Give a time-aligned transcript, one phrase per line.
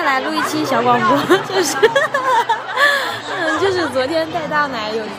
[0.00, 1.76] 我们现在来录一期小广播， 就是，
[3.28, 5.10] 嗯， 就是昨天带大奶有去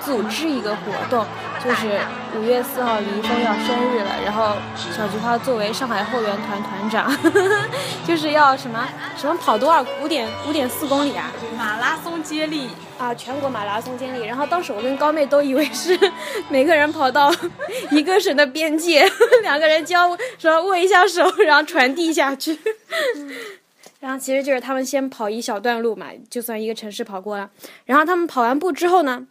[0.00, 1.24] 组织一个活动。
[1.62, 1.98] 就是
[2.36, 7.16] 五月四号，李易峰要生日了，然后小菊花作为上海后援团团长，
[8.06, 14.26] 就是要什么什么跑多少五点五点四公里啊，马拉松接力啊，全国马拉松接力。
[14.26, 15.98] 然后当时我跟高妹都以为是
[16.50, 17.32] 每个人跑到
[17.90, 19.10] 一个省的边界，
[19.42, 22.58] 两个人交说握一下手，然后传递下去。
[24.04, 27.50] 然后其实就是他们先跑一小段路嘛，就算一个城市跑过了。
[27.86, 29.26] 然后他们跑完步之后呢，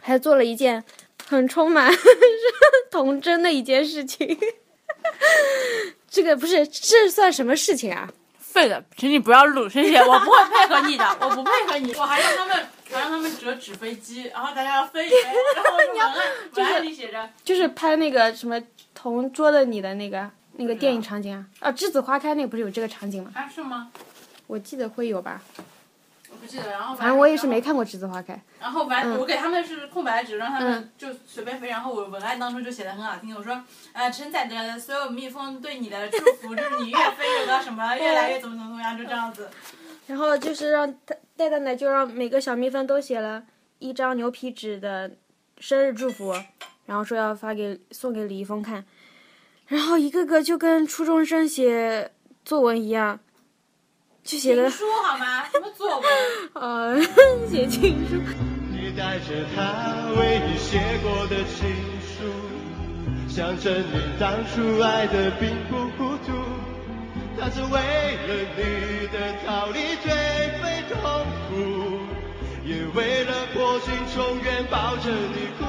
[0.00, 0.82] 还做了一件。
[1.28, 1.92] 很充满
[2.88, 4.38] 童真的一件事情，
[6.08, 8.08] 这个不是这算什么事情啊？
[8.38, 15.08] 废了，请你不要录，谢谢，我不会配合你的， 我不配合你，我还让他们，还让他们折纸飞机，然后大家要飞，
[15.56, 16.14] 然后文案
[16.54, 18.62] 文案里写着，就是拍那个什么
[18.94, 23.32] 同桌的你的那个那个电影场景啊，啊，栀子花开那个不是有这个场景吗？
[23.34, 23.90] 啊，是吗？
[24.46, 25.42] 我记得会有吧。
[26.28, 28.34] 我不记得，然后反正我也是没看过《栀子花开》。
[28.60, 31.68] 然后完，我给他们是空白纸，让他们就随便飞。
[31.68, 39.48] 然后我文案当中就写的很好听，我说，呃，承载着所有蜜蜂对你的祝福，就是你越飞越高，什么 越来越怎么怎么怎么样，就这样子。
[40.08, 40.92] 然后就是让
[41.36, 43.44] 戴戴奶就让每个小蜜蜂都写了
[43.78, 45.12] 一张牛皮纸的
[45.58, 46.34] 生日祝福，
[46.86, 48.84] 然后说要发给送给李易峰看，
[49.68, 52.10] 然后一个个就跟初中生写
[52.44, 53.20] 作文一样。
[54.26, 55.44] 就写的书好吗？
[55.54, 56.04] 什么作文？
[56.54, 57.00] 呃，
[57.48, 58.20] 写情书。
[58.72, 61.70] 你带着他为你写过的情
[62.02, 62.26] 书，
[63.28, 66.32] 想证明当初爱的并不糊涂。
[67.38, 70.08] 他只为了你的逃离颓
[70.60, 70.98] 废痛
[71.48, 71.54] 苦，
[72.64, 75.64] 也为了破镜重圆抱着你哭。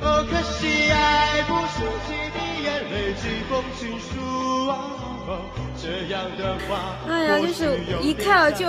[0.00, 2.25] 哦，可惜爱不是几滴
[2.66, 4.74] 眼泪几封情书啊。
[7.08, 8.66] 哎呀，就是一看了就，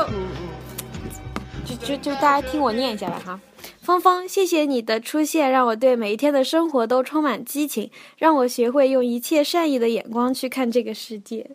[1.66, 3.40] 就就就大家听我念一下吧哈。
[3.82, 11.50] 芳芳，谢谢你的出现，让我对每一天的生活都充满激情，让我学会用一切善意的眼光去看这个世界。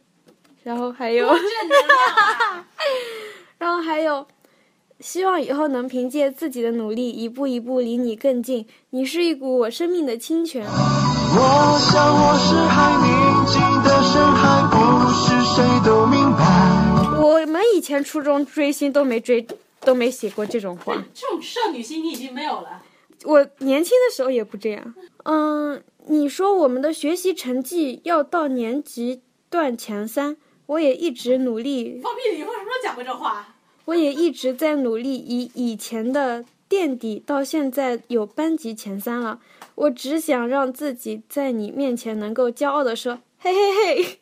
[0.65, 2.22] 然后还有，然后还有，
[5.03, 8.65] 希望以后能凭借自己的努力，一步一步离你更近。
[8.91, 10.65] 你是一股我生命的清泉。
[10.65, 17.21] 我想我是海宁静的深海，不是谁都明白。
[17.21, 19.45] 我们以前初中追星都没追，
[19.81, 20.95] 都没写过这种话。
[21.13, 22.81] 这种少女心你已经没有了。
[23.25, 24.95] 我年轻的时候也不这样。
[25.25, 30.37] 嗯，你说我们的学习成绩要到年级段前三，
[30.67, 31.99] 我也一直努力。
[32.01, 32.37] 放屁！
[32.37, 33.57] 你为什么讲过这话？
[33.87, 39.41] 我也一直在努力，以以前的垫底，到现在有班级前三了。
[39.75, 44.05] 我只想让自己在你面前能够骄傲的说：“嘿嘿嘿，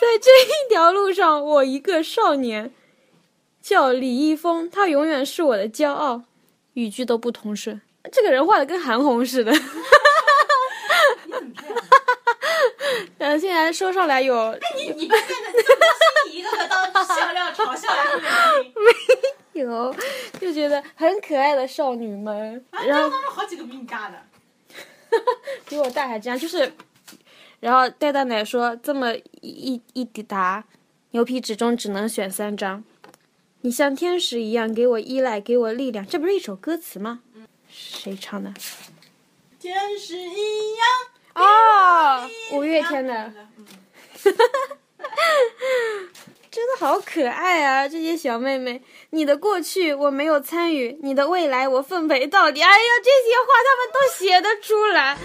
[0.00, 2.72] 在这一条路上，我一个少年
[3.62, 6.24] 叫李易峰，他永远是我的骄傲。”
[6.74, 9.52] 语句都不通顺，这个人画的跟韩红似的。
[13.18, 14.58] 嗯， 现在说上来有。
[14.76, 15.84] 你你别变得这么
[16.30, 18.04] 一个个当笑料嘲笑来
[19.52, 19.94] 没有，
[20.40, 22.64] 就觉得很可爱的少女们。
[22.70, 24.18] 然后当中好几个比你大的，
[25.68, 26.72] 比我大还这样，就是。
[27.60, 30.64] 然后戴大奶说：“这么一一抵达，
[31.12, 32.82] 牛皮纸中只能选三张。
[33.60, 37.20] 你像天使一样给我依赖，给我力量。”这不是一首歌词吗？
[37.68, 38.52] 谁唱的？
[39.60, 40.88] 天使一样。
[41.36, 43.32] 哦，五月天的，
[46.50, 47.88] 真的好可爱啊！
[47.88, 52.60] 这些小妹妹，你的过去我没有参与，你的未来我奉陪到底。
[52.60, 55.16] 哎呀，这些话他们都写得出来。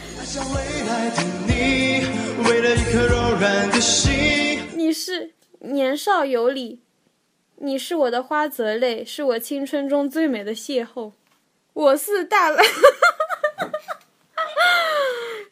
[4.74, 6.80] 你是年少有礼，
[7.58, 11.12] 你是我的花泽类，是我青春中最美的邂逅。
[11.74, 12.64] 我是大了。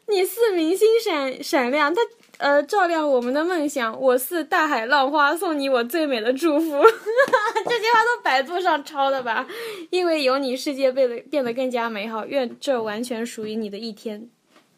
[0.07, 2.01] 你似明星闪闪亮，他
[2.37, 3.99] 呃照亮我们的梦想。
[3.99, 6.65] 我似大海浪花，送你我最美的祝福。
[7.65, 9.47] 这句话都百度上抄的吧？
[9.89, 12.25] 因为有你，世界变得变得更加美好。
[12.25, 14.29] 愿这完全属于你的一天，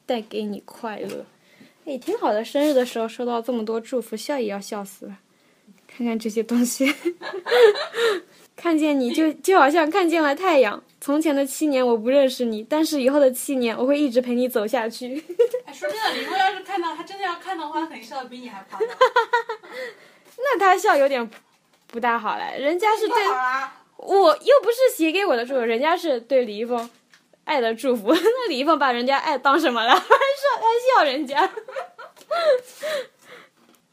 [0.05, 1.25] 带给你快乐。
[1.85, 5.19] 也挺好的，生日的时候收到这么多祝福，笑也要笑死了。
[5.87, 6.93] 看看这些东西，
[8.55, 10.83] 看见你就就好像看见了太阳。
[10.99, 15.23] 从前的七年我不认识你，但是以后的七年我会一直陪你走下去。
[15.77, 18.89] 哎，说真的，李峰要是看到他真的要看的话，肯定笑的比你还夸张。
[20.37, 21.29] 那他笑有点
[21.87, 23.15] 不大好嘞，人家是对，
[23.97, 26.89] 我又不是写给我的祝福，人家是对李易峰
[27.43, 28.09] 爱的祝福。
[28.13, 29.93] 那李易峰把人家爱当什么了？
[29.95, 30.07] 还说
[30.57, 30.63] 还
[30.95, 31.49] 笑人家？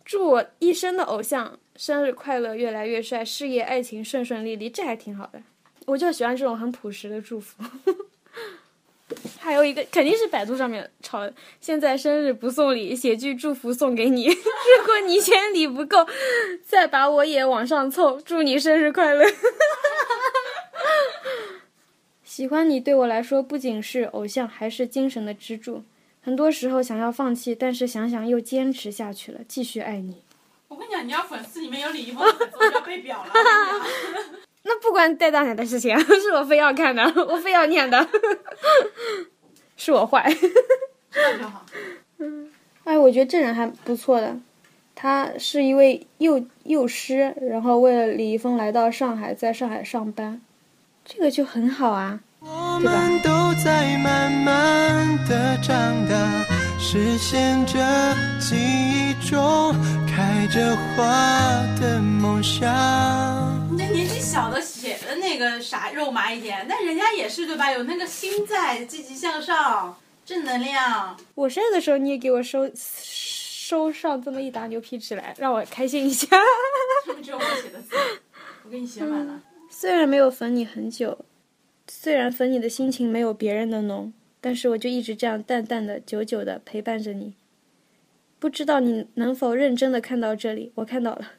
[0.04, 5.42] 祝我一生的偶像生日快乐，越来越帅，事业爱情顺顺利利，这还挺好的。
[5.86, 7.62] 我就喜欢这种很朴实的祝福。
[9.44, 11.30] 还有一个肯定是百度上面抄的。
[11.60, 14.24] 现在生日不送礼，写句祝福送给你。
[14.26, 16.06] 如果你嫌礼不够，
[16.64, 18.18] 再把我也往上凑。
[18.22, 19.22] 祝你生日快乐！
[22.24, 25.84] 喜欢你对我来说不仅是偶像，还是精神的支柱。
[26.22, 29.40] 很多时候想要放弃，但是想想又坚持下去了。
[29.46, 30.22] 继续爱你。
[30.68, 33.30] 我跟你讲，你要粉丝里面有李易峰的粉丝，我就要被表了。
[34.66, 38.08] 那不关戴大奶的事情，是我非要看的，我非要念的，
[39.76, 40.30] 是我坏。
[41.12, 41.64] 那就好。
[42.84, 44.36] 哎，我觉得这人还不错的，
[44.94, 50.40] 他是一位幼幼师，然后为了李易峰来到上海，在上海上班，
[51.04, 52.20] 这个就很好啊。
[52.40, 55.74] 我们都在慢慢的长
[56.06, 56.44] 大，
[56.78, 57.80] 实现着
[58.38, 59.74] 记忆中
[60.44, 62.68] 开着花的梦想。
[63.72, 67.72] 你这年纪小的写的那个啥肉麻一点，但人家也是对吧？
[67.72, 71.18] 有那个心在，积极向上，正能量。
[71.34, 76.26] 我生日的时候，你也给我收收上这么一沓牛皮纸来，让我开心一下。
[77.06, 77.96] 上面只有我写的字，
[78.64, 79.40] 我给你写满了。
[79.72, 81.24] 虽然没有粉你很久，
[81.88, 84.12] 虽然粉你的心情没有别人的浓，
[84.42, 87.32] 但是我就一直这样淡淡的、久久的陪伴着你。
[88.44, 90.70] 不知道你能否认真的看到这里？
[90.74, 91.32] 我看到了，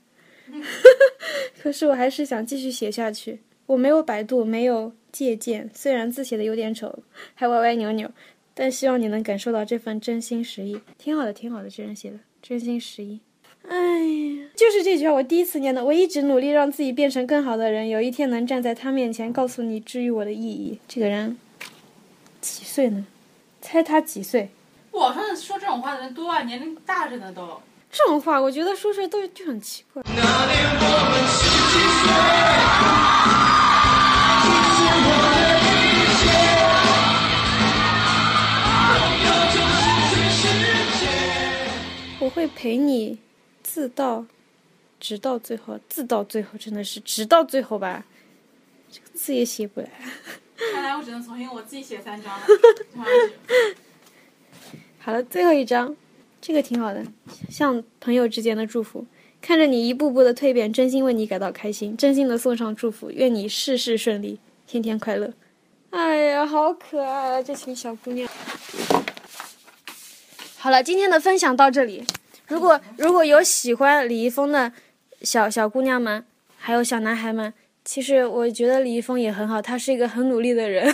[1.62, 3.42] 可是我还是想继续写下去。
[3.68, 7.04] 我没有百度，没有借鉴，虽然字写的有点丑，
[7.36, 8.10] 还歪歪扭扭，
[8.56, 10.82] 但希望你能感受到这份真心实意。
[10.98, 13.20] 挺好的，挺好的，这人写的真心实意。
[13.68, 15.86] 哎呀，就是这句话，我第一次念的。
[15.86, 20.80] 我一直努力让自己变成更好的人，有一天能站在他面前，告诉你治愈我的意义。
[20.88, 21.38] 这个人
[22.42, 23.06] 几岁呢？
[23.62, 24.50] 猜他几岁？
[24.96, 27.62] 网上说这种话的人多啊，年龄大着呢都。
[27.92, 30.02] 这种话，我觉得说出来都就很奇怪。
[42.20, 43.20] 我会陪你，
[43.62, 44.26] 自到，
[45.00, 48.06] 直到最后，自到最后，真的是直到最后吧？
[48.90, 49.90] 这个字也写不来。
[50.74, 52.46] 看来我只能重新我自己写三张了。
[55.06, 55.96] 好了，最后一张，
[56.42, 57.06] 这个挺好的，
[57.48, 59.06] 像朋友之间的祝福。
[59.40, 65.32] 看着你一步步的蜕变，真心为你感到开心，真心的送上祝福，愿你事事顺利，天天快乐。
[65.92, 68.28] 哎呀，好可爱啊，这群小姑娘。
[70.58, 72.04] 好了，今天的分享到这里。
[72.48, 74.74] 如果如果有喜欢李易峰的
[75.22, 76.26] 小小姑娘们，
[76.58, 77.54] 还有小男孩们，
[77.84, 80.92] 其实我觉得李易峰也很好，他是一个很努力的人。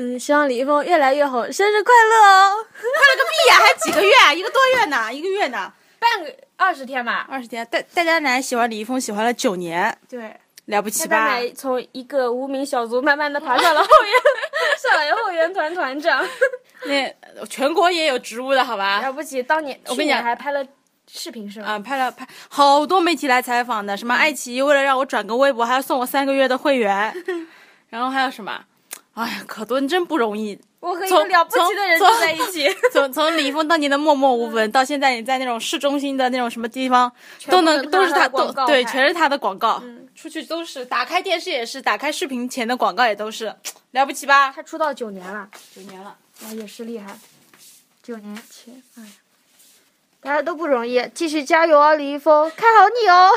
[0.00, 2.64] 嗯，希望李易峰越来越红，生日快乐哦！
[2.72, 4.32] 快乐个屁呀、还几个月啊？
[4.32, 7.26] 一个多月呢，一个月呢，半个二十天吧。
[7.28, 7.66] 二十天。
[7.68, 10.32] 戴戴家奶喜欢李易峰，喜欢了九年，对，
[10.66, 11.34] 了不起大吧？
[11.34, 14.12] 奶从一个无名小卒慢慢的爬上了后援，
[14.80, 16.24] 上了后援团团长，
[16.86, 17.12] 那
[17.46, 19.00] 全国也有职务的好吧？
[19.00, 19.42] 了不起。
[19.42, 20.64] 当年我跟你讲还拍了
[21.10, 21.70] 视频是吗？
[21.70, 27.12] 啊，拍了拍好多媒体来采访的，什么爱奇艺为了让我转个微博，还要送我三个月的会员，
[27.88, 28.62] 然后还有什么？
[29.18, 30.56] 哎呀，可多，真不容易。
[30.78, 37.10] 我和一个从了不起的人从住在一起，从从李易峰当年的默默无闻，到现在你在那种市中心的那种什么地方，
[37.48, 43.52] 都能能都是他都对，全是他的广告，嗯出去都是，打开电视也是，打开视频前的广告也都是，
[43.90, 44.52] 了不起吧？
[44.52, 47.18] 他出道九年了，九年了，哇，也是厉害。
[48.00, 49.08] 九年前，哎呀，
[50.20, 53.30] 大家都不容易，继续加油啊，李易峰，看好你哦。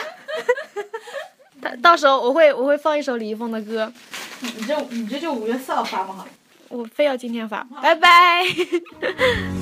[1.61, 3.91] 到到时候我会我会放一首李易峰的歌，
[4.41, 6.25] 你这你这就五月四号发吗？
[6.69, 8.43] 我非要今天发，拜拜。